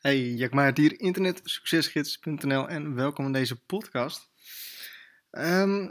Hey, 0.00 0.30
Jack 0.34 0.52
Maart 0.52 0.76
hier, 0.76 1.00
internetsuccesgids.nl 1.00 2.68
en 2.68 2.94
welkom 2.94 3.26
in 3.26 3.32
deze 3.32 3.56
podcast. 3.56 4.30
Ehm, 5.30 5.90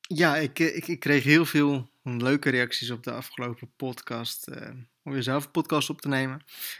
ja, 0.00 0.36
ik, 0.36 0.58
ik, 0.58 0.86
ik, 0.86 1.00
kreeg 1.00 1.24
heel 1.24 1.44
veel 1.46 1.90
leuke 2.02 2.50
reacties 2.50 2.90
op 2.90 3.02
de 3.02 3.12
afgelopen 3.12 3.72
podcast, 3.76 4.48
uh, 4.48 4.68
om 5.02 5.12
weer 5.12 5.22
zelf 5.22 5.44
een 5.44 5.50
podcast 5.50 5.90
op 5.90 6.00
te 6.00 6.08
nemen. 6.08 6.38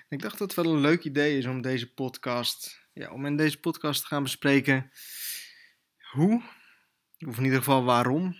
En 0.08 0.16
ik 0.16 0.22
dacht 0.22 0.38
dat 0.38 0.54
het 0.54 0.64
wel 0.64 0.74
een 0.74 0.80
leuk 0.80 1.04
idee 1.04 1.38
is 1.38 1.46
om 1.46 1.62
deze 1.62 1.92
podcast, 1.94 2.86
ja, 2.92 3.10
om 3.10 3.26
in 3.26 3.36
deze 3.36 3.60
podcast 3.60 4.00
te 4.00 4.06
gaan 4.06 4.22
bespreken 4.22 4.92
hoe, 6.10 6.42
of 7.26 7.38
in 7.38 7.44
ieder 7.44 7.58
geval 7.58 7.84
waarom, 7.84 8.36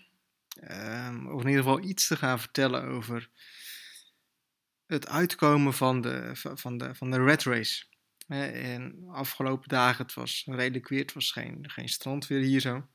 um, 0.70 1.26
of 1.26 1.40
in 1.40 1.48
ieder 1.48 1.62
geval 1.62 1.82
iets 1.82 2.06
te 2.06 2.16
gaan 2.16 2.40
vertellen 2.40 2.88
over 2.88 3.30
het 4.92 5.08
uitkomen 5.08 5.74
van 5.74 6.00
de, 6.00 6.30
van 6.34 6.78
de, 6.78 6.94
van 6.94 7.10
de 7.10 7.24
red 7.24 7.42
race. 7.42 7.84
En 8.28 9.04
afgelopen 9.08 9.68
dagen, 9.68 10.04
het 10.04 10.14
was 10.14 10.42
redelijk 10.46 10.88
weer, 10.88 11.00
het 11.00 11.12
was 11.12 11.32
geen, 11.32 11.70
geen 11.70 11.88
strandweer 11.88 12.40
hier 12.40 12.60
zo. 12.60 12.88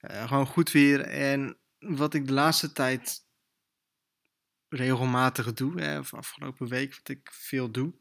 Uh, 0.00 0.28
gewoon 0.28 0.46
goed 0.46 0.70
weer. 0.70 1.00
En 1.00 1.56
wat 1.78 2.14
ik 2.14 2.26
de 2.26 2.32
laatste 2.32 2.72
tijd 2.72 3.26
regelmatig 4.68 5.52
doe, 5.52 5.80
hè, 5.80 5.98
of 5.98 6.14
afgelopen 6.14 6.68
week, 6.68 6.94
wat 6.94 7.08
ik 7.08 7.30
veel 7.32 7.70
doe, 7.70 7.94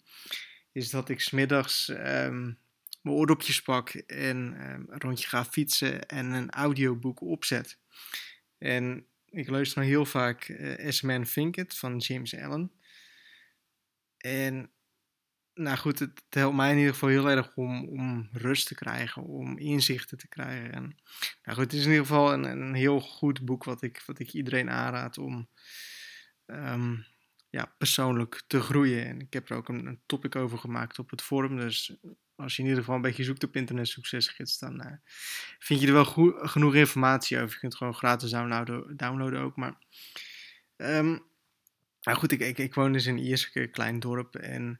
is 0.71 0.89
dat 0.89 1.09
ik 1.09 1.21
smiddags 1.21 1.87
um, 1.87 2.59
mijn 3.01 3.15
oordopjes 3.15 3.61
pak 3.61 3.89
en 3.93 4.37
um, 4.37 4.85
een 4.89 4.99
rondje 4.99 5.27
ga 5.27 5.45
fietsen 5.45 6.05
en 6.05 6.31
een 6.31 6.49
audioboek 6.49 7.21
opzet. 7.21 7.77
En 8.57 9.05
ik 9.29 9.49
luister 9.49 9.79
nog 9.79 9.89
heel 9.89 10.05
vaak 10.05 10.47
uh, 10.47 10.91
S-Man 10.91 11.23
Think 11.23 11.57
It 11.57 11.77
van 11.77 11.97
James 11.97 12.35
Allen. 12.35 12.71
En 14.25 14.71
nou 15.53 15.77
goed, 15.77 15.99
het, 15.99 16.23
helpt 16.29 16.55
mij 16.55 16.71
in 16.71 16.77
ieder 16.77 16.93
geval 16.93 17.09
heel 17.09 17.29
erg 17.29 17.55
om, 17.55 17.87
om 17.87 18.29
rust 18.31 18.67
te 18.67 18.75
krijgen, 18.75 19.23
om 19.23 19.57
inzichten 19.57 20.17
te 20.17 20.27
krijgen. 20.27 20.71
En, 20.71 20.83
nou 21.43 21.57
goed, 21.57 21.71
het 21.71 21.73
is 21.73 21.85
in 21.85 21.91
ieder 21.91 22.05
geval 22.05 22.33
een, 22.33 22.43
een 22.43 22.73
heel 22.73 22.99
goed 22.99 23.45
boek 23.45 23.63
wat 23.63 23.81
ik, 23.81 24.03
wat 24.05 24.19
ik 24.19 24.33
iedereen 24.33 24.69
aanraad 24.69 25.17
om 25.17 25.49
um, 26.45 27.05
ja, 27.49 27.73
persoonlijk 27.77 28.43
te 28.47 28.61
groeien. 28.61 29.05
En 29.05 29.19
ik 29.19 29.33
heb 29.33 29.49
er 29.49 29.57
ook 29.57 29.69
een, 29.69 29.85
een, 29.85 30.01
topic 30.05 30.35
over 30.35 30.57
gemaakt 30.57 30.99
op 30.99 31.09
het 31.09 31.21
forum. 31.21 31.57
Dus 31.57 31.97
als 32.35 32.55
je 32.55 32.61
in 32.61 32.67
ieder 32.67 32.83
geval 32.83 32.95
een 32.95 33.01
beetje 33.01 33.23
zoekt 33.23 33.43
op 33.43 33.55
internet 33.55 33.87
succesgids, 33.87 34.59
dan 34.59 34.85
uh, 34.85 34.91
vind 35.59 35.81
je 35.81 35.87
er 35.87 35.93
wel 35.93 36.35
genoeg 36.47 36.75
informatie 36.75 37.37
over. 37.37 37.53
Je 37.53 37.59
kunt 37.59 37.71
het 37.71 37.81
gewoon 37.81 37.95
gratis 37.95 38.29
downloaden, 38.29 38.97
downloaden 38.97 39.41
ook. 39.41 39.55
Maar 39.55 39.77
um, 40.77 41.31
nou 42.03 42.17
goed, 42.17 42.31
ik, 42.31 42.39
ik, 42.39 42.57
ik 42.57 42.73
woon 42.73 42.93
dus 42.93 43.05
in 43.05 43.17
Ierseke, 43.17 43.61
een 43.61 43.71
klein 43.71 43.99
dorp. 43.99 44.35
En 44.35 44.79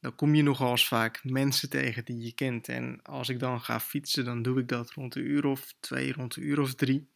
dan 0.00 0.14
kom 0.14 0.34
je 0.34 0.42
nogal 0.42 0.70
eens 0.70 0.88
vaak 0.88 1.24
mensen 1.24 1.70
tegen 1.70 2.04
die 2.04 2.22
je 2.22 2.32
kent. 2.32 2.68
En 2.68 3.02
als 3.02 3.28
ik 3.28 3.38
dan 3.38 3.60
ga 3.60 3.80
fietsen, 3.80 4.24
dan 4.24 4.42
doe 4.42 4.60
ik 4.60 4.68
dat 4.68 4.90
rond 4.90 5.14
een 5.14 5.26
uur 5.26 5.46
of 5.46 5.74
twee, 5.80 6.12
rond 6.12 6.36
een 6.36 6.46
uur 6.46 6.60
of 6.60 6.74
drie. 6.74 7.08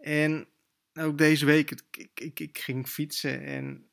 En 0.00 0.48
ook 0.94 1.18
deze 1.18 1.46
week, 1.46 1.70
ik, 1.70 2.08
ik, 2.14 2.40
ik 2.40 2.58
ging 2.58 2.88
fietsen 2.88 3.42
en 3.44 3.88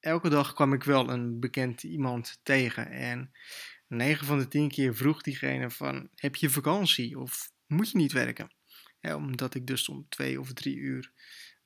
elke 0.00 0.28
dag 0.28 0.52
kwam 0.52 0.72
ik 0.72 0.84
wel 0.84 1.10
een 1.10 1.40
bekend 1.40 1.82
iemand 1.82 2.40
tegen. 2.42 2.90
En 2.90 3.32
9 3.88 4.26
van 4.26 4.38
de 4.38 4.48
10 4.48 4.68
keer 4.68 4.96
vroeg 4.96 5.22
diegene 5.22 5.70
van, 5.70 6.08
heb 6.14 6.36
je 6.36 6.50
vakantie 6.50 7.18
of 7.18 7.50
moet 7.66 7.90
je 7.90 7.96
niet 7.96 8.12
werken? 8.12 8.54
omdat 9.14 9.54
ik 9.54 9.66
dus 9.66 9.88
om 9.88 10.06
twee 10.08 10.40
of 10.40 10.52
drie 10.52 10.76
uur 10.76 11.12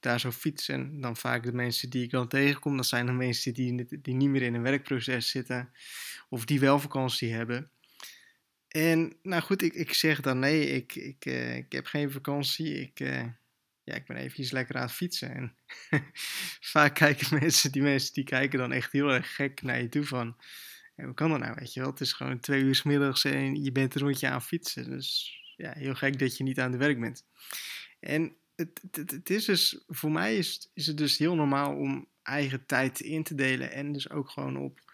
daar 0.00 0.20
zo 0.20 0.30
fietsen. 0.30 1.00
Dan 1.00 1.16
vaak 1.16 1.42
de 1.42 1.52
mensen 1.52 1.90
die 1.90 2.02
ik 2.02 2.10
dan 2.10 2.28
tegenkom, 2.28 2.76
dat 2.76 2.86
zijn 2.86 3.06
de 3.06 3.12
mensen 3.12 3.54
die, 3.54 4.00
die 4.02 4.14
niet 4.14 4.28
meer 4.28 4.42
in 4.42 4.54
een 4.54 4.62
werkproces 4.62 5.30
zitten 5.30 5.72
of 6.28 6.44
die 6.44 6.60
wel 6.60 6.78
vakantie 6.78 7.32
hebben. 7.32 7.70
En 8.68 9.16
nou 9.22 9.42
goed, 9.42 9.62
ik, 9.62 9.74
ik 9.74 9.92
zeg 9.92 10.20
dan 10.20 10.38
nee, 10.38 10.66
ik, 10.66 10.94
ik, 10.94 11.26
uh, 11.26 11.56
ik 11.56 11.72
heb 11.72 11.86
geen 11.86 12.10
vakantie. 12.10 12.80
Ik, 12.80 13.00
uh, 13.00 13.24
ja, 13.84 13.94
ik 13.94 14.06
ben 14.06 14.16
eventjes 14.16 14.50
lekker 14.50 14.76
aan 14.76 14.82
het 14.82 14.92
fietsen. 14.92 15.34
En 15.34 15.56
vaak 16.72 16.94
kijken 16.94 17.38
mensen, 17.40 17.72
die 17.72 17.82
mensen 17.82 18.14
die 18.14 18.24
kijken 18.24 18.58
dan 18.58 18.72
echt 18.72 18.92
heel 18.92 19.12
erg 19.12 19.34
gek 19.34 19.62
naar 19.62 19.80
je 19.80 19.88
toe 19.88 20.04
van... 20.04 20.36
hoe 20.94 21.14
kan 21.14 21.30
dat 21.30 21.38
nou, 21.38 21.54
weet 21.58 21.74
je 21.74 21.80
wel? 21.80 21.90
Het 21.90 22.00
is 22.00 22.12
gewoon 22.12 22.40
twee 22.40 22.62
uur 22.62 22.74
s 22.74 22.82
middags 22.82 23.24
en 23.24 23.62
je 23.62 23.72
bent 23.72 23.94
een 23.94 24.00
rondje 24.00 24.28
aan 24.28 24.34
het 24.34 24.44
fietsen. 24.44 24.90
Dus 24.90 25.38
ja, 25.56 25.72
heel 25.72 25.94
gek 25.94 26.18
dat 26.18 26.36
je 26.36 26.44
niet 26.44 26.60
aan 26.60 26.70
het 26.70 26.80
werk 26.80 27.00
bent. 27.00 27.24
En 28.00 28.36
het, 28.60 28.80
het, 29.10 29.30
is 29.30 29.44
dus, 29.44 29.84
voor 29.86 30.10
mij 30.10 30.36
is, 30.36 30.70
is 30.74 30.86
het 30.86 30.96
dus 30.96 31.18
heel 31.18 31.34
normaal 31.34 31.76
om 31.76 32.08
eigen 32.22 32.66
tijd 32.66 33.00
in 33.00 33.22
te 33.22 33.34
delen 33.34 33.72
en 33.72 33.92
dus 33.92 34.10
ook 34.10 34.30
gewoon 34.30 34.56
op 34.56 34.92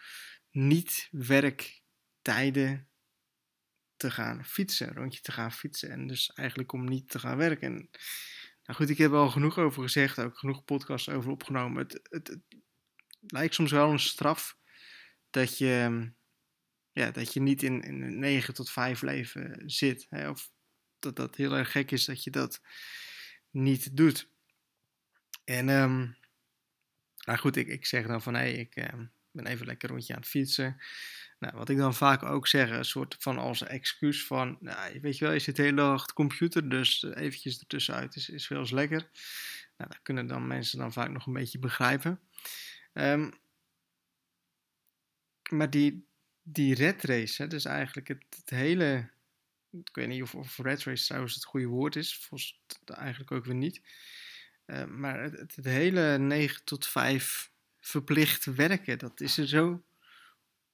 niet-werktijden 0.50 2.88
te 3.97 4.10
gaan 4.10 4.44
fietsen, 4.44 4.94
rondje 4.94 5.21
te 5.21 5.32
gaan 5.32 5.53
fietsen 5.53 5.91
en 5.91 6.06
dus 6.06 6.32
eigenlijk 6.32 6.72
om 6.72 6.84
niet 6.84 7.10
te 7.10 7.19
gaan 7.19 7.37
werken. 7.37 7.72
nou 8.65 8.78
goed, 8.78 8.91
ik 8.91 8.99
heb 8.99 9.12
al 9.12 9.31
genoeg 9.31 9.59
over 9.59 9.83
gezegd, 9.83 10.19
ook 10.19 10.38
genoeg 10.38 10.65
podcasts 10.65 11.09
over 11.09 11.31
opgenomen. 11.31 11.83
Het, 11.83 12.00
het, 12.10 12.28
het 12.28 12.41
lijkt 13.27 13.54
soms 13.54 13.71
wel 13.71 13.91
een 13.91 13.98
straf 13.98 14.56
dat 15.31 15.59
je, 15.59 16.10
ja, 16.93 17.10
dat 17.10 17.33
je 17.33 17.41
niet 17.41 17.62
in, 17.62 17.83
in 17.83 18.03
een 18.03 18.19
9 18.19 18.54
tot 18.54 18.71
5 18.71 19.03
leven 19.03 19.62
zit. 19.71 20.06
Hè? 20.09 20.28
Of 20.28 20.50
dat 20.98 21.16
dat 21.16 21.37
heel 21.37 21.56
erg 21.56 21.71
gek 21.71 21.91
is 21.91 22.04
dat 22.04 22.25
je 22.25 22.31
dat 22.31 22.60
niet 23.56 23.96
doet. 23.96 24.28
En 25.44 25.68
um, 25.68 26.16
nou 27.24 27.38
goed, 27.38 27.56
ik, 27.56 27.68
ik 27.68 27.86
zeg 27.86 28.06
dan 28.06 28.22
van 28.22 28.34
hé, 28.34 28.40
hey, 28.40 28.52
ik 28.52 28.76
uh, 28.76 28.84
ben 29.30 29.46
even 29.46 29.66
lekker 29.66 29.88
rondje 29.88 30.14
aan 30.14 30.20
het 30.20 30.28
fietsen. 30.28 30.76
Nou, 31.38 31.56
wat 31.56 31.68
ik 31.68 31.76
dan 31.76 31.94
vaak 31.94 32.22
ook 32.22 32.46
zeg, 32.46 32.70
een 32.70 32.84
soort 32.84 33.16
van 33.18 33.38
als 33.38 33.62
excuus 33.62 34.26
van, 34.26 34.56
nou, 34.60 35.00
weet 35.00 35.18
je 35.18 35.24
wel, 35.24 35.34
je 35.34 35.38
zit 35.38 35.56
de 35.56 35.62
hele 35.62 35.76
dag 35.76 36.06
de 36.06 36.12
computer, 36.12 36.68
dus 36.68 37.02
eventjes 37.02 37.60
ertussenuit 37.60 38.16
is, 38.16 38.28
is 38.28 38.48
wel 38.48 38.58
eens 38.58 38.70
lekker. 38.70 39.10
Nou, 39.76 39.90
dat 39.90 40.02
kunnen 40.02 40.26
dan 40.26 40.46
mensen 40.46 40.78
dan 40.78 40.92
vaak 40.92 41.10
nog 41.10 41.26
een 41.26 41.32
beetje 41.32 41.58
begrijpen. 41.58 42.20
Um, 42.92 43.32
maar 45.50 45.70
die, 45.70 46.06
die 46.42 46.74
red 46.74 47.02
race, 47.02 47.42
hè, 47.42 47.48
dus 47.48 47.64
eigenlijk 47.64 48.08
het 48.08 48.42
hele 48.44 49.10
ik 49.84 49.94
weet 49.94 50.09
niet 50.09 50.22
of, 50.22 50.34
of 50.34 50.59
red 50.59 50.82
race 50.82 51.06
trouwens 51.06 51.34
het 51.34 51.44
goede 51.44 51.66
woord 51.66 51.97
is. 51.97 52.19
Volgens 52.19 52.60
eigenlijk 52.84 53.32
ook 53.32 53.44
weer 53.44 53.54
niet. 53.54 53.81
Uh, 54.66 54.84
maar 54.84 55.22
het, 55.22 55.56
hele 55.62 56.19
9 56.19 56.64
tot 56.64 56.87
5 56.87 57.53
verplicht 57.81 58.44
werken, 58.44 58.98
dat 58.98 59.20
is 59.20 59.38
er 59.38 59.48
zo, 59.48 59.82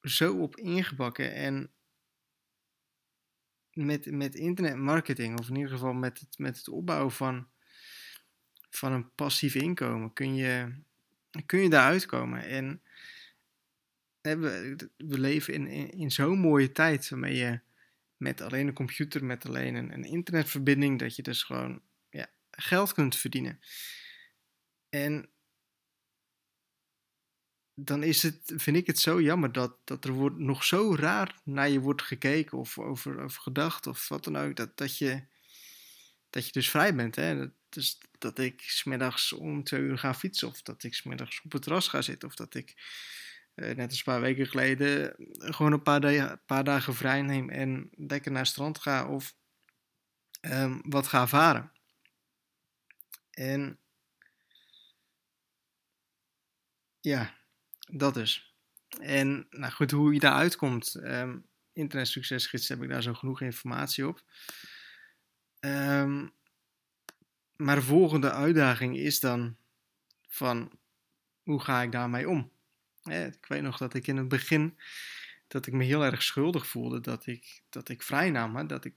zo 0.03 0.39
op 0.39 0.57
ingebakken. 0.57 1.35
En 1.35 1.71
met, 3.73 4.11
met 4.11 4.35
internetmarketing, 4.35 5.39
of 5.39 5.49
in 5.49 5.57
ieder 5.57 5.71
geval 5.71 5.93
met 5.93 6.21
het, 6.21 6.39
met 6.39 6.57
het 6.57 6.69
opbouwen 6.69 7.13
van, 7.13 7.49
van 8.71 8.93
een 8.93 9.15
passief 9.15 9.55
inkomen, 9.55 10.13
kun 10.13 10.35
je, 10.35 10.75
kun 11.47 11.61
je 11.61 11.69
daaruit 11.69 12.07
komen. 12.07 12.45
En 12.45 12.83
we, 14.21 14.77
we 14.97 15.19
leven 15.19 15.55
in, 15.55 15.67
in, 15.67 15.91
in 15.91 16.11
zo'n 16.11 16.39
mooie 16.39 16.73
tijd 16.73 17.09
waarmee 17.09 17.37
je 17.37 17.61
met 18.23 18.41
alleen 18.41 18.67
een 18.67 18.75
computer, 18.75 19.25
met 19.25 19.47
alleen 19.47 19.75
een, 19.75 20.05
internetverbinding, 20.05 20.99
dat 20.99 21.17
je 21.17 21.23
dus 21.23 21.43
gewoon 21.43 21.83
ja, 22.11 22.27
geld 22.51 22.93
kunt 22.93 23.17
verdienen. 23.17 23.61
En 24.89 25.31
dan 27.75 28.03
is 28.03 28.23
het, 28.23 28.53
vind 28.57 28.77
ik 28.77 28.87
het 28.87 28.99
zo 28.99 29.21
jammer 29.21 29.53
dat, 29.53 29.77
dat 29.85 30.05
er 30.05 30.13
wordt 30.13 30.39
nog 30.39 30.65
zo 30.65 30.95
raar 30.95 31.41
naar 31.45 31.69
je 31.69 31.81
wordt 31.81 32.03
gekeken 32.03 32.59
of 32.59 32.79
over, 32.79 33.21
over 33.21 33.43
gedacht 33.43 33.87
of 33.87 34.09
wat 34.09 34.25
dan 34.25 34.37
ook. 34.37 34.57
Dat, 34.57 34.77
dat, 34.77 34.99
je, 34.99 35.23
dat 36.31 36.47
je 36.47 36.53
dus 36.53 36.71
vrij 36.71 36.95
bent. 36.95 37.17
Hè? 37.17 37.39
Dat, 37.39 37.51
dus 37.69 37.99
dat 38.19 38.39
ik 38.39 38.61
smiddags 38.61 39.33
om 39.33 39.65
twee 39.65 39.81
uur 39.81 39.99
ga 39.99 40.15
fietsen 40.15 40.49
of 40.49 40.63
dat 40.63 40.83
ik 40.83 40.95
smiddags 40.95 41.41
op 41.45 41.53
het 41.53 41.63
terras 41.63 41.89
ga 41.89 42.03
zitten 42.03 42.29
of 42.29 42.35
dat 42.35 42.55
ik 42.55 42.75
net 43.55 43.89
als 43.89 43.99
een 43.99 44.05
paar 44.05 44.21
weken 44.21 44.47
geleden, 44.47 45.15
gewoon 45.29 45.73
een 45.73 45.83
paar, 45.83 46.39
paar, 46.47 46.65
dagen 46.65 46.95
vrij 46.95 47.23
neem 47.23 47.51
en 47.51 47.91
lekker 47.91 48.33
naar 48.33 48.47
strand 48.47 48.79
ga 48.79 49.09
of 49.09 49.35
um, 50.41 50.81
wat 50.85 51.07
ga 51.07 51.27
varen. 51.27 51.73
En 53.31 53.79
ja, 57.01 57.35
dat 57.91 58.15
dus. 58.15 58.57
En 59.01 59.47
nou 59.51 59.73
goed, 59.73 59.91
hoe 59.91 60.13
je 60.13 60.21
daar 60.21 60.35
uitkomt, 60.35 60.95
um, 60.95 61.47
Internet 61.73 62.09
Succesgids 62.09 62.69
heb 62.69 62.83
ik 62.83 62.89
daar 62.89 63.03
zo 63.03 63.15
genoeg 63.15 63.41
informatie 63.41 64.09
op. 64.09 64.23
Um, 65.61 66.33
maar 67.57 67.75
de 67.75 67.83
volgende 67.83 68.33
uitdaging 68.33 68.97
is 68.97 69.21
dan 69.21 69.57
van 70.29 70.79
hoe 71.43 71.61
ga 71.61 71.83
ik 71.83 71.93
daarmee 71.93 72.29
om? 72.29 72.52
Ik 73.05 73.47
weet 73.47 73.63
nog 73.63 73.79
dat 73.79 73.95
ik 73.95 74.07
in 74.07 74.17
het 74.17 74.29
begin 74.29 74.79
dat 75.53 75.67
ik 75.67 75.73
me 75.73 75.85
heel 75.85 76.05
erg 76.05 76.23
schuldig 76.23 76.67
voelde 76.67 77.01
dat 77.01 77.27
ik, 77.27 77.63
dat 77.69 77.89
ik 77.89 78.03
vrij 78.03 78.31
nam, 78.31 78.67
dat 78.67 78.85
ik 78.85 78.95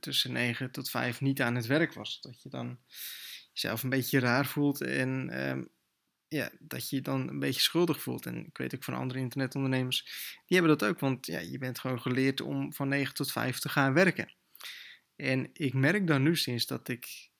tussen 0.00 0.32
9 0.32 0.70
tot 0.70 0.90
5 0.90 1.20
niet 1.20 1.42
aan 1.42 1.54
het 1.54 1.66
werk 1.66 1.92
was. 1.92 2.20
Dat 2.20 2.42
je 2.42 2.48
dan 2.48 2.78
jezelf 3.52 3.82
een 3.82 3.90
beetje 3.90 4.18
raar 4.18 4.46
voelt. 4.46 4.80
En 4.80 5.30
ehm, 5.30 5.64
ja, 6.28 6.50
dat 6.58 6.88
je 6.88 6.96
je 6.96 7.02
dan 7.02 7.28
een 7.28 7.38
beetje 7.38 7.60
schuldig 7.60 8.02
voelt. 8.02 8.26
En 8.26 8.46
ik 8.46 8.58
weet 8.58 8.74
ook 8.74 8.84
van 8.84 8.94
andere 8.94 9.18
internetondernemers, 9.18 10.02
die 10.46 10.58
hebben 10.58 10.78
dat 10.78 10.88
ook. 10.88 11.00
Want 11.00 11.26
ja, 11.26 11.38
je 11.38 11.58
bent 11.58 11.78
gewoon 11.78 12.00
geleerd 12.00 12.40
om 12.40 12.72
van 12.72 12.88
9 12.88 13.14
tot 13.14 13.32
5 13.32 13.58
te 13.58 13.68
gaan 13.68 13.92
werken. 13.92 14.32
En 15.16 15.50
ik 15.52 15.74
merk 15.74 16.06
dan 16.06 16.22
nu 16.22 16.36
sinds 16.36 16.66
dat 16.66 16.88
ik 16.88 17.30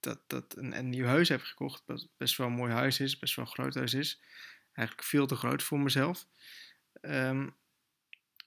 dat, 0.00 0.20
dat 0.26 0.56
een, 0.56 0.78
een 0.78 0.88
nieuw 0.88 1.06
huis 1.06 1.28
heb 1.28 1.40
gekocht, 1.40 1.82
dat 1.86 2.08
best 2.16 2.36
wel 2.36 2.46
een 2.46 2.52
mooi 2.52 2.72
huis 2.72 3.00
is, 3.00 3.18
best 3.18 3.36
wel 3.36 3.44
een 3.44 3.50
groot 3.50 3.74
huis 3.74 3.94
is. 3.94 4.20
Eigenlijk 4.78 5.08
veel 5.08 5.26
te 5.26 5.36
groot 5.36 5.62
voor 5.62 5.80
mezelf. 5.80 6.26
Um, 7.00 7.56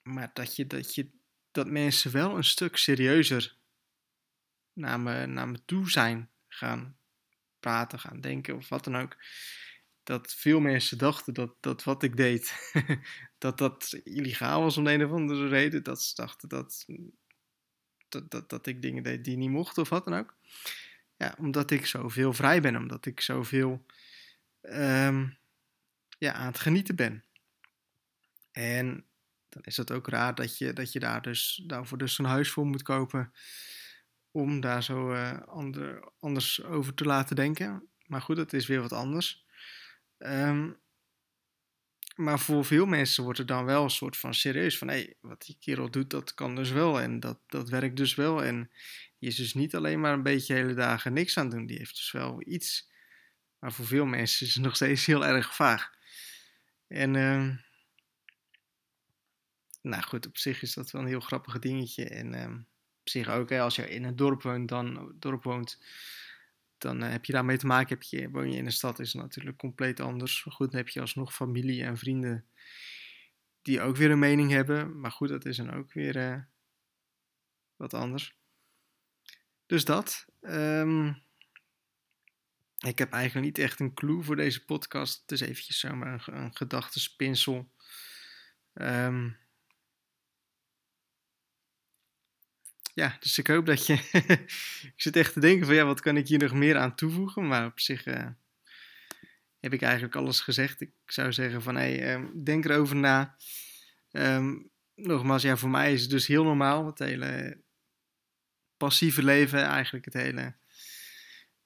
maar 0.02 0.30
dat, 0.32 0.56
je, 0.56 0.66
dat, 0.66 0.94
je, 0.94 1.10
dat 1.50 1.66
mensen 1.66 2.12
wel 2.12 2.36
een 2.36 2.44
stuk 2.44 2.76
serieuzer 2.76 3.56
naar 4.72 5.00
me, 5.00 5.26
naar 5.26 5.48
me 5.48 5.64
toe 5.64 5.90
zijn 5.90 6.30
gaan 6.48 6.96
praten, 7.60 7.98
gaan 7.98 8.20
denken 8.20 8.56
of 8.56 8.68
wat 8.68 8.84
dan 8.84 8.96
ook. 8.96 9.16
Dat 10.02 10.34
veel 10.34 10.60
mensen 10.60 10.98
dachten 10.98 11.34
dat, 11.34 11.54
dat 11.60 11.84
wat 11.84 12.02
ik 12.02 12.16
deed, 12.16 12.72
dat 13.38 13.58
dat 13.58 14.00
illegaal 14.04 14.62
was 14.62 14.76
om 14.76 14.86
een 14.86 15.04
of 15.04 15.10
andere 15.10 15.48
reden. 15.48 15.82
Dat 15.82 16.02
ze 16.02 16.14
dachten 16.14 16.48
dat, 16.48 16.86
dat, 18.08 18.30
dat, 18.30 18.50
dat 18.50 18.66
ik 18.66 18.82
dingen 18.82 19.02
deed 19.02 19.24
die 19.24 19.36
niet 19.36 19.50
mochten 19.50 19.82
of 19.82 19.88
wat 19.88 20.04
dan 20.04 20.14
ook. 20.14 20.36
Ja, 21.16 21.34
omdat 21.38 21.70
ik 21.70 21.86
zoveel 21.86 22.32
vrij 22.32 22.60
ben, 22.60 22.76
omdat 22.76 23.06
ik 23.06 23.20
zoveel 23.20 23.86
um, 24.62 25.40
ja, 26.22 26.32
aan 26.32 26.46
het 26.46 26.58
genieten 26.58 26.96
ben. 26.96 27.24
En 28.52 29.06
dan 29.48 29.62
is 29.62 29.76
het 29.76 29.90
ook 29.90 30.08
raar 30.08 30.34
dat 30.34 30.58
je, 30.58 30.72
dat 30.72 30.92
je 30.92 30.98
daar 30.98 31.22
dus, 31.22 31.62
daarvoor 31.66 31.98
dus 31.98 32.18
een 32.18 32.24
huis 32.24 32.50
voor 32.50 32.66
moet 32.66 32.82
kopen. 32.82 33.32
Om 34.30 34.60
daar 34.60 34.82
zo 34.82 35.12
uh, 35.12 35.40
ander, 35.40 36.12
anders 36.20 36.62
over 36.62 36.94
te 36.94 37.04
laten 37.04 37.36
denken. 37.36 37.88
Maar 38.06 38.22
goed, 38.22 38.36
het 38.36 38.52
is 38.52 38.66
weer 38.66 38.80
wat 38.80 38.92
anders. 38.92 39.44
Um, 40.18 40.80
maar 42.16 42.38
voor 42.40 42.64
veel 42.64 42.86
mensen 42.86 43.24
wordt 43.24 43.38
er 43.38 43.46
dan 43.46 43.64
wel 43.64 43.84
een 43.84 43.90
soort 43.90 44.16
van 44.16 44.34
serieus 44.34 44.78
van... 44.78 44.88
hé, 44.88 44.94
hey, 44.94 45.16
wat 45.20 45.42
die 45.46 45.56
kerel 45.60 45.90
doet, 45.90 46.10
dat 46.10 46.34
kan 46.34 46.56
dus 46.56 46.70
wel 46.70 47.00
en 47.00 47.20
dat, 47.20 47.40
dat 47.46 47.68
werkt 47.68 47.96
dus 47.96 48.14
wel. 48.14 48.44
En 48.44 48.70
die 49.18 49.28
is 49.28 49.36
dus 49.36 49.54
niet 49.54 49.74
alleen 49.74 50.00
maar 50.00 50.12
een 50.12 50.22
beetje 50.22 50.54
hele 50.54 50.74
dagen 50.74 51.12
niks 51.12 51.38
aan 51.38 51.50
doen. 51.50 51.66
Die 51.66 51.78
heeft 51.78 51.96
dus 51.96 52.12
wel 52.12 52.42
iets. 52.44 52.90
Maar 53.58 53.72
voor 53.72 53.86
veel 53.86 54.06
mensen 54.06 54.46
is 54.46 54.54
het 54.54 54.62
nog 54.62 54.74
steeds 54.74 55.06
heel 55.06 55.26
erg 55.26 55.54
vaag. 55.54 56.00
En... 56.92 57.14
Uh, 57.14 57.56
nou 59.82 60.02
goed, 60.02 60.26
op 60.26 60.36
zich 60.36 60.62
is 60.62 60.74
dat 60.74 60.90
wel 60.90 61.02
een 61.02 61.08
heel 61.08 61.20
grappig 61.20 61.58
dingetje. 61.58 62.08
En 62.08 62.34
uh, 62.34 62.58
op 63.00 63.08
zich 63.08 63.28
ook, 63.28 63.50
hè, 63.50 63.60
als 63.60 63.76
je 63.76 63.88
in 63.88 64.04
een 64.04 64.16
dorp 64.16 64.42
woont, 64.42 64.68
dan, 64.68 65.14
dorp 65.18 65.42
woont, 65.42 65.82
dan 66.78 67.02
uh, 67.02 67.10
heb 67.10 67.24
je 67.24 67.32
daarmee 67.32 67.56
te 67.56 67.66
maken. 67.66 67.88
Heb 67.88 68.02
je, 68.02 68.30
woon 68.30 68.52
je 68.52 68.58
in 68.58 68.66
een 68.66 68.72
stad, 68.72 68.98
is 68.98 69.14
natuurlijk 69.14 69.58
compleet 69.58 70.00
anders. 70.00 70.42
Goed, 70.42 70.70
dan 70.70 70.80
heb 70.80 70.88
je 70.88 71.00
alsnog 71.00 71.34
familie 71.34 71.84
en 71.84 71.98
vrienden 71.98 72.46
die 73.62 73.80
ook 73.80 73.96
weer 73.96 74.10
een 74.10 74.18
mening 74.18 74.50
hebben. 74.50 75.00
Maar 75.00 75.12
goed, 75.12 75.28
dat 75.28 75.44
is 75.44 75.56
dan 75.56 75.72
ook 75.72 75.92
weer 75.92 76.16
uh, 76.16 76.38
wat 77.76 77.94
anders. 77.94 78.36
Dus 79.66 79.84
dat. 79.84 80.26
Um, 80.40 81.22
ik 82.82 82.98
heb 82.98 83.12
eigenlijk 83.12 83.46
niet 83.46 83.58
echt 83.58 83.80
een 83.80 83.94
clue 83.94 84.22
voor 84.22 84.36
deze 84.36 84.64
podcast. 84.64 85.20
Het 85.20 85.32
is 85.32 85.40
eventjes 85.40 85.78
zomaar 85.78 86.12
een, 86.26 86.36
een 86.36 86.56
gedachtespinsel. 86.56 87.70
Um, 88.74 89.36
ja, 92.94 93.16
dus 93.20 93.38
ik 93.38 93.46
hoop 93.46 93.66
dat 93.66 93.86
je. 93.86 93.92
ik 94.94 94.94
zit 94.96 95.16
echt 95.16 95.32
te 95.32 95.40
denken 95.40 95.66
van 95.66 95.74
ja, 95.74 95.84
wat 95.84 96.00
kan 96.00 96.16
ik 96.16 96.28
hier 96.28 96.38
nog 96.38 96.52
meer 96.52 96.76
aan 96.76 96.94
toevoegen? 96.94 97.46
Maar 97.46 97.66
op 97.66 97.80
zich 97.80 98.06
uh, 98.06 98.26
heb 99.60 99.72
ik 99.72 99.82
eigenlijk 99.82 100.16
alles 100.16 100.40
gezegd. 100.40 100.80
Ik 100.80 100.92
zou 101.06 101.32
zeggen 101.32 101.62
van 101.62 101.76
hé, 101.76 101.96
hey, 101.96 102.14
um, 102.14 102.44
denk 102.44 102.64
erover 102.64 102.96
na. 102.96 103.36
Um, 104.10 104.70
nogmaals, 104.94 105.42
ja, 105.42 105.56
voor 105.56 105.70
mij 105.70 105.92
is 105.92 106.00
het 106.00 106.10
dus 106.10 106.26
heel 106.26 106.44
normaal. 106.44 106.86
Het 106.86 106.98
hele 106.98 107.60
passieve 108.76 109.22
leven, 109.22 109.64
eigenlijk 109.64 110.04
het 110.04 110.14
hele 110.14 110.54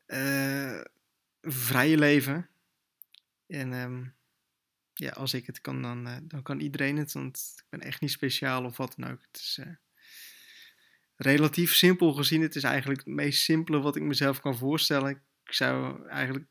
uh, 0.06 0.80
vrije 1.40 1.98
leven. 1.98 2.48
En 3.46 3.72
um, 3.72 4.14
ja, 4.94 5.10
als 5.10 5.34
ik 5.34 5.46
het 5.46 5.60
kan, 5.60 5.82
dan, 5.82 6.08
uh, 6.08 6.16
dan 6.22 6.42
kan 6.42 6.60
iedereen 6.60 6.96
het. 6.96 7.12
Want 7.12 7.54
ik 7.56 7.64
ben 7.68 7.80
echt 7.80 8.00
niet 8.00 8.10
speciaal 8.10 8.64
of 8.64 8.76
wat 8.76 8.94
dan 8.96 9.10
ook. 9.10 9.20
Het 9.32 9.40
is 9.40 9.60
relatief 11.16 11.74
simpel 11.74 12.12
gezien. 12.12 12.42
Het 12.42 12.56
is 12.56 12.62
eigenlijk 12.62 13.00
het 13.00 13.14
meest 13.14 13.42
simpele 13.42 13.80
wat 13.80 13.96
ik 13.96 14.02
mezelf 14.02 14.40
kan 14.40 14.56
voorstellen. 14.56 15.10
Ik 15.44 15.52
zou 15.52 16.06
eigenlijk 16.08 16.46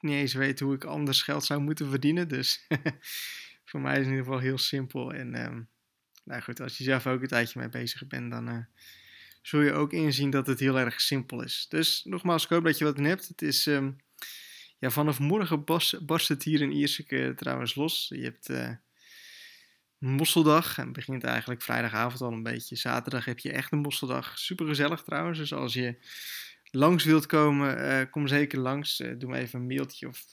niet 0.00 0.14
eens 0.14 0.34
weten 0.34 0.66
hoe 0.66 0.74
ik 0.74 0.84
anders 0.84 1.22
geld 1.22 1.44
zou 1.44 1.60
moeten 1.60 1.90
verdienen. 1.90 2.28
Dus 2.28 2.66
voor 3.68 3.80
mij 3.80 3.92
is 3.92 3.98
het 3.98 4.06
in 4.06 4.12
ieder 4.12 4.24
geval 4.24 4.40
heel 4.40 4.58
simpel. 4.58 5.12
En 5.12 5.44
um, 5.44 5.68
nou 6.24 6.42
goed, 6.42 6.60
als 6.60 6.78
je 6.78 6.84
zelf 6.84 7.06
ook 7.06 7.22
een 7.22 7.28
tijdje 7.28 7.58
mee 7.58 7.68
bezig 7.68 8.06
bent, 8.06 8.30
dan 8.30 8.48
uh, 8.48 8.64
zul 9.42 9.60
je 9.60 9.72
ook 9.72 9.92
inzien 9.92 10.30
dat 10.30 10.46
het 10.46 10.60
heel 10.60 10.78
erg 10.78 11.00
simpel 11.00 11.42
is. 11.42 11.66
Dus 11.68 12.04
nogmaals, 12.04 12.44
ik 12.44 12.48
hoop 12.48 12.64
dat 12.64 12.78
je 12.78 12.84
wat 12.84 12.98
in 12.98 13.04
hebt. 13.04 13.28
Het 13.28 13.42
is 13.42 13.66
um, 13.66 13.96
ja, 14.78 14.90
vanaf 14.90 15.18
morgen 15.18 15.64
barst 16.06 16.28
het 16.28 16.42
hier 16.42 16.60
in 16.60 16.72
Ierseke 16.72 17.32
trouwens 17.36 17.74
los. 17.74 18.08
Je 18.08 18.22
hebt 18.22 18.48
uh, 18.48 18.70
mosseldag. 19.98 20.78
En 20.78 20.92
begint 20.92 21.24
eigenlijk 21.24 21.62
vrijdagavond 21.62 22.20
al 22.20 22.32
een 22.32 22.42
beetje. 22.42 22.76
Zaterdag 22.76 23.24
heb 23.24 23.38
je 23.38 23.52
echt 23.52 23.72
een 23.72 23.78
mosseldag. 23.78 24.38
Super 24.38 24.66
gezellig 24.66 25.02
trouwens. 25.02 25.38
Dus 25.38 25.52
als 25.52 25.74
je 25.74 25.98
langs 26.70 27.04
wilt 27.04 27.26
komen, 27.26 27.78
uh, 27.78 28.10
kom 28.10 28.26
zeker 28.26 28.58
langs. 28.58 29.00
Uh, 29.00 29.18
doe 29.18 29.30
me 29.30 29.38
even 29.38 29.60
een 29.60 29.66
mailtje 29.66 30.08
of 30.08 30.24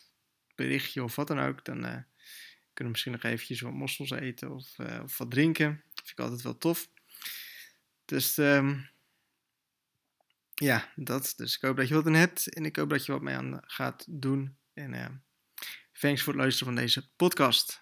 berichtje 0.55 1.03
of 1.03 1.15
wat 1.15 1.27
dan 1.27 1.39
ook. 1.39 1.65
Dan 1.65 1.79
kunnen 1.79 2.03
we 2.73 2.89
misschien 2.89 3.11
nog 3.11 3.23
eventjes 3.23 3.61
wat 3.61 3.73
mossels 3.73 4.11
eten 4.11 4.51
of, 4.51 4.75
wat 5.17 5.31
drinken. 5.31 5.83
Vind 5.93 6.09
ik 6.09 6.19
altijd 6.19 6.41
wel 6.41 6.57
tof. 6.57 6.89
Dus 8.05 8.37
um, 8.37 8.89
ja, 10.63 10.91
dat. 10.95 11.33
Dus 11.35 11.55
ik 11.55 11.61
hoop 11.61 11.77
dat 11.77 11.87
je 11.87 11.93
wat 11.93 12.05
in 12.05 12.13
hebt. 12.13 12.53
En 12.53 12.65
ik 12.65 12.75
hoop 12.75 12.89
dat 12.89 13.05
je 13.05 13.11
wat 13.11 13.21
mee 13.21 13.35
aan 13.35 13.59
gaat 13.65 14.05
doen. 14.09 14.57
En 14.73 15.23
thanks 15.99 16.21
voor 16.21 16.33
het 16.33 16.41
luisteren 16.41 16.73
van 16.73 16.83
deze 16.83 17.09
podcast. 17.15 17.81